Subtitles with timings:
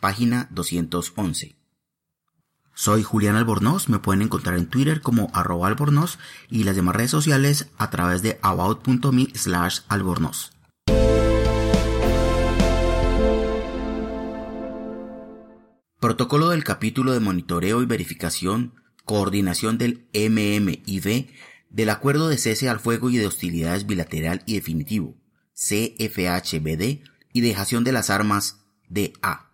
[0.00, 1.56] página 211.
[2.74, 7.10] Soy Julián Albornoz, me pueden encontrar en Twitter como arroba albornoz y las demás redes
[7.10, 10.52] sociales a través de about.me slash albornoz.
[16.00, 18.72] Protocolo del capítulo de monitoreo y verificación,
[19.04, 21.28] coordinación del MMIV
[21.68, 25.16] del Acuerdo de Cese al Fuego y de Hostilidades Bilateral y Definitivo,
[25.54, 27.02] CFHBD,
[27.32, 29.49] y dejación de las armas, DA.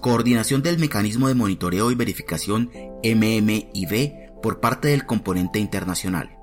[0.00, 2.70] Coordinación del mecanismo de monitoreo y verificación
[3.02, 6.38] MMIV por parte del componente internacional.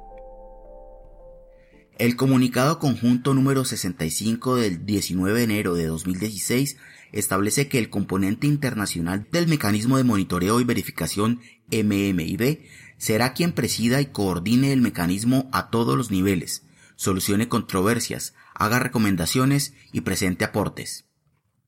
[1.97, 6.75] El comunicado conjunto número 65 del 19 de enero de 2016
[7.13, 11.39] establece que el componente internacional del mecanismo de monitoreo y verificación
[11.71, 12.59] MMIV
[12.97, 16.63] será quien presida y coordine el mecanismo a todos los niveles,
[16.97, 21.05] solucione controversias, haga recomendaciones y presente aportes.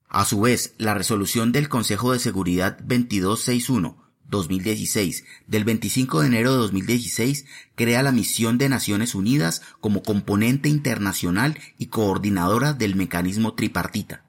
[0.10, 6.52] A su vez, la resolución del Consejo de Seguridad 2261 2016 del 25 de enero
[6.52, 13.54] de 2016 crea la misión de Naciones Unidas como componente internacional y coordinadora del mecanismo
[13.54, 14.24] tripartita.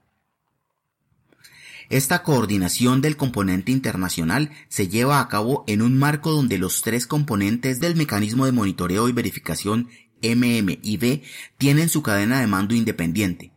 [1.90, 7.06] Esta coordinación del componente internacional se lleva a cabo en un marco donde los tres
[7.06, 9.88] componentes del mecanismo de monitoreo y verificación
[10.22, 11.22] MMIB
[11.56, 13.52] tienen su cadena de mando independiente,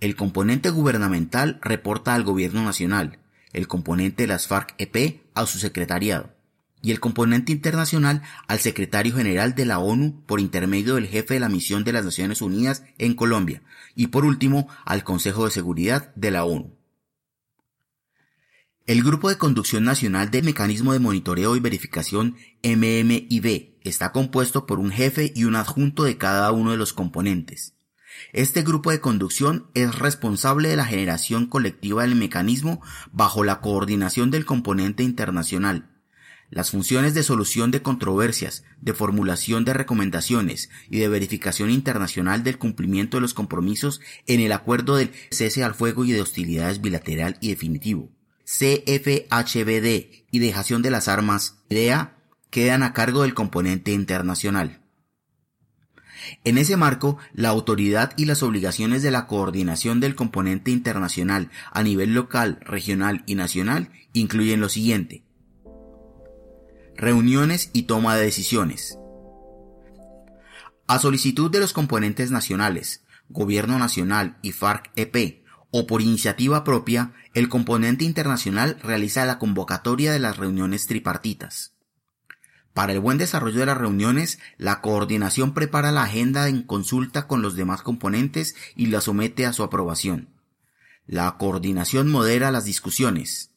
[0.00, 3.18] el componente gubernamental reporta al gobierno nacional,
[3.52, 6.36] el componente de las FARC-EP a su secretariado
[6.82, 11.40] y el componente internacional al secretario general de la ONU por intermedio del jefe de
[11.40, 13.62] la misión de las Naciones Unidas en Colombia
[13.94, 16.76] y por último al Consejo de Seguridad de la ONU.
[18.86, 24.78] El Grupo de Conducción Nacional del Mecanismo de Monitoreo y Verificación MMIB está compuesto por
[24.78, 27.75] un jefe y un adjunto de cada uno de los componentes.
[28.32, 32.82] Este grupo de conducción es responsable de la generación colectiva del mecanismo
[33.12, 35.90] bajo la coordinación del componente internacional.
[36.48, 42.58] Las funciones de solución de controversias, de formulación de recomendaciones y de verificación internacional del
[42.58, 47.36] cumplimiento de los compromisos en el acuerdo del cese al fuego y de hostilidades bilateral
[47.40, 48.10] y definitivo.
[48.44, 52.16] CFHBD y dejación de las armas, IDEA,
[52.50, 54.85] quedan a cargo del componente internacional.
[56.44, 61.82] En ese marco, la autoridad y las obligaciones de la coordinación del componente internacional a
[61.82, 65.24] nivel local, regional y nacional incluyen lo siguiente.
[66.96, 68.98] Reuniones y toma de decisiones.
[70.88, 77.48] A solicitud de los componentes nacionales, Gobierno Nacional y FARC-EP, o por iniciativa propia, el
[77.48, 81.75] componente internacional realiza la convocatoria de las reuniones tripartitas.
[82.76, 87.40] Para el buen desarrollo de las reuniones, la coordinación prepara la agenda en consulta con
[87.40, 90.28] los demás componentes y la somete a su aprobación.
[91.06, 93.50] La coordinación modera las discusiones.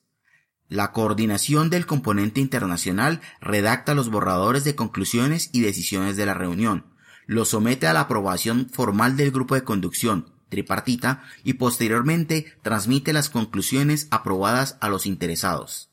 [0.69, 6.85] La coordinación del componente internacional redacta los borradores de conclusiones y decisiones de la reunión,
[7.25, 13.29] los somete a la aprobación formal del grupo de conducción, tripartita, y posteriormente transmite las
[13.29, 15.88] conclusiones aprobadas a los interesados.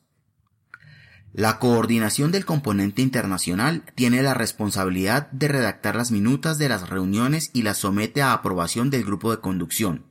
[1.37, 7.51] La coordinación del componente internacional tiene la responsabilidad de redactar las minutas de las reuniones
[7.53, 10.07] y las somete a aprobación del grupo de conducción.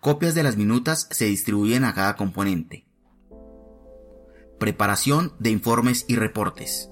[0.00, 2.86] Copias de las minutas se distribuyen a cada componente.
[4.58, 6.88] Preparación de informes y reportes.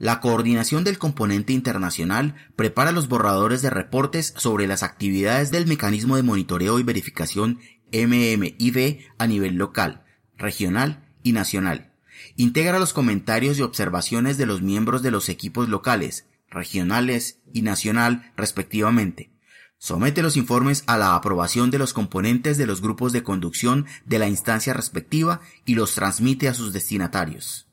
[0.00, 6.16] La coordinación del componente internacional prepara los borradores de reportes sobre las actividades del mecanismo
[6.16, 7.60] de monitoreo y verificación
[7.92, 10.02] MMIV a nivel local,
[10.36, 11.91] regional y nacional
[12.36, 18.32] Integra los comentarios y observaciones de los miembros de los equipos locales, regionales y nacional
[18.36, 19.32] respectivamente.
[19.78, 24.20] Somete los informes a la aprobación de los componentes de los grupos de conducción de
[24.20, 27.66] la instancia respectiva y los transmite a sus destinatarios.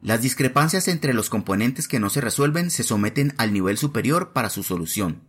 [0.00, 4.50] Las discrepancias entre los componentes que no se resuelven se someten al nivel superior para
[4.50, 5.22] su solución.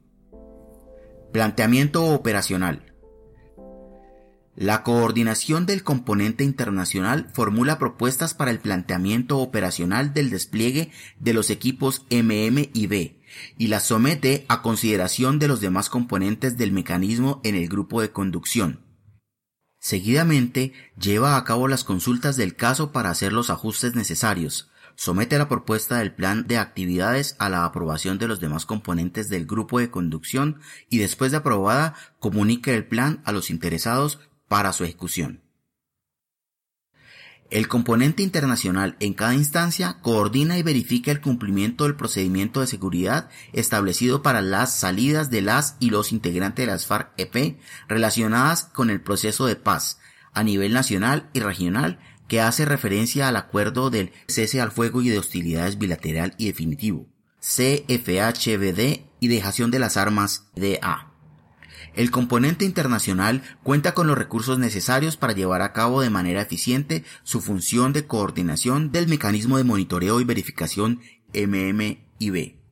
[1.31, 2.92] Planteamiento operacional.
[4.55, 11.49] La coordinación del componente internacional formula propuestas para el planteamiento operacional del despliegue de los
[11.49, 13.19] equipos MM y B
[13.57, 18.11] y las somete a consideración de los demás componentes del mecanismo en el grupo de
[18.11, 18.81] conducción.
[19.79, 20.71] Seguidamente,
[21.01, 25.97] lleva a cabo las consultas del caso para hacer los ajustes necesarios, somete la propuesta
[25.97, 30.59] del plan de actividades a la aprobación de los demás componentes del grupo de conducción
[30.89, 34.19] y después de aprobada comunica el plan a los interesados
[34.53, 35.41] para su ejecución.
[37.49, 43.31] El componente internacional en cada instancia coordina y verifica el cumplimiento del procedimiento de seguridad
[43.51, 47.57] establecido para las salidas de las y los integrantes de las FARC-EP
[47.87, 49.97] relacionadas con el proceso de paz
[50.33, 51.97] a nivel nacional y regional
[52.27, 57.07] que hace referencia al acuerdo del cese al fuego y de hostilidades bilateral y definitivo,
[57.39, 61.12] CFHBD y dejación de las armas DA.
[61.93, 67.03] El componente internacional cuenta con los recursos necesarios para llevar a cabo de manera eficiente
[67.23, 71.01] su función de coordinación del mecanismo de monitoreo y verificación
[71.33, 72.63] MMIB.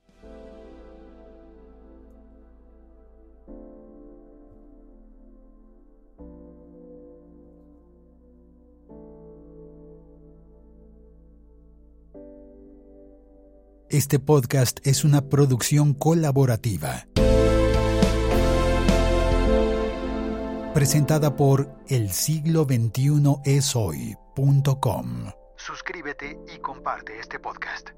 [13.91, 17.07] Este podcast es una producción colaborativa.
[20.73, 25.31] Presentada por el siglo 21 es hoy.com.
[25.57, 27.89] Suscríbete y comparte este podcast.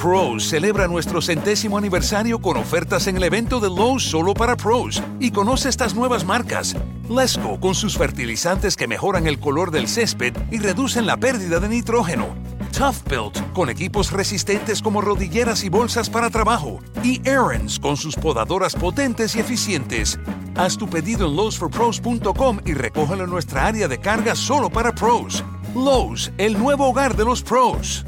[0.00, 5.02] Pros celebra nuestro centésimo aniversario con ofertas en el evento de Lowe's solo para pros
[5.18, 6.76] y conoce estas nuevas marcas.
[7.08, 11.68] Lesco con sus fertilizantes que mejoran el color del césped y reducen la pérdida de
[11.68, 12.34] nitrógeno.
[12.76, 16.80] Tough Built con equipos resistentes como rodilleras y bolsas para trabajo.
[17.04, 20.18] Y Aaron's con sus podadoras potentes y eficientes.
[20.56, 25.44] Haz tu pedido en lowesforpros.com y recógelo en nuestra área de carga solo para pros.
[25.76, 28.04] Lowe's, el nuevo hogar de los pros.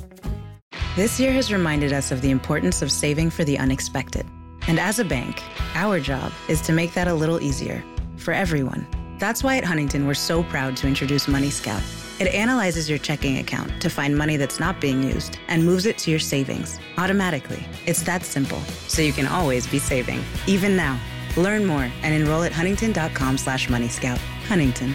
[0.96, 4.26] This year has reminded us of the importance of saving for the unexpected.
[4.66, 5.42] And as a bank,
[5.76, 7.84] our job is to make that a little easier
[8.16, 8.84] for everyone.
[9.20, 11.82] That's why at Huntington, we're so proud to introduce Money Scout
[12.20, 15.98] it analyzes your checking account to find money that's not being used and moves it
[15.98, 17.64] to your savings automatically.
[17.86, 21.00] It's that simple, so you can always be saving, even now.
[21.36, 24.18] Learn more and enroll at huntington.com slash moneyscout.
[24.48, 24.94] Huntington.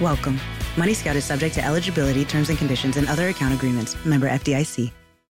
[0.00, 0.38] Welcome.
[0.76, 3.96] Money Scout is subject to eligibility, terms and conditions, and other account agreements.
[4.04, 4.92] Member FDIC.